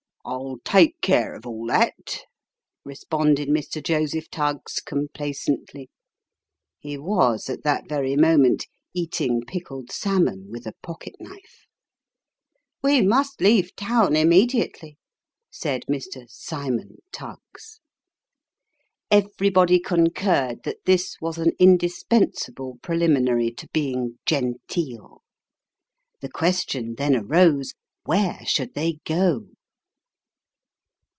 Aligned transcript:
"I'll 0.23 0.59
take 0.63 1.01
care 1.01 1.33
of 1.33 1.47
all 1.47 1.65
that," 1.65 2.25
responded 2.85 3.49
Mr. 3.49 3.81
Joseph 3.83 4.29
Tuggs, 4.29 4.79
com 4.79 5.07
placently. 5.15 5.87
Ho 6.83 7.01
was, 7.01 7.49
at 7.49 7.63
that 7.63 7.89
very 7.89 8.15
moment, 8.15 8.67
eating 8.93 9.41
pickled 9.41 9.91
salmon 9.91 10.51
with 10.51 10.67
a 10.67 10.75
pocket 10.83 11.15
knife." 11.19 11.65
We 12.83 13.01
must 13.01 13.41
leave 13.41 13.75
town 13.75 14.15
immediately," 14.15 14.99
said 15.49 15.85
Mr. 15.89 16.29
Cymon 16.29 16.97
Tuggs. 17.11 17.79
Everybody 19.09 19.79
concurred 19.79 20.61
that 20.65 20.85
this 20.85 21.17
was 21.19 21.39
an 21.39 21.53
indispensable 21.57 22.77
preliminary 22.83 23.49
to 23.53 23.67
being 23.73 24.19
genteel. 24.27 25.23
The 26.21 26.29
question 26.29 26.93
then 26.95 27.15
arose, 27.15 27.73
Where 28.05 28.45
should 28.45 28.75
they 28.75 28.99
go 29.03 29.47